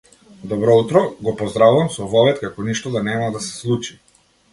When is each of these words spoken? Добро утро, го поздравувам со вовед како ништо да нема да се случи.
Добро 0.51 0.77
утро, 0.77 0.99
го 1.27 1.33
поздравувам 1.41 1.91
со 1.97 2.07
вовед 2.13 2.41
како 2.45 2.65
ништо 2.71 2.93
да 2.97 3.03
нема 3.09 3.29
да 3.37 3.43
се 3.49 3.53
случи. 3.59 3.99